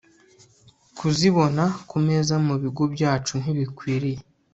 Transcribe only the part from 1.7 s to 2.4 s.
ku meza